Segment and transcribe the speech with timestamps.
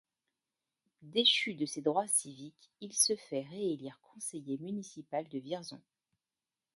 [1.03, 5.79] Déchu de ses droits civiques, il se fait réélire conseiller municipal de Vierzon.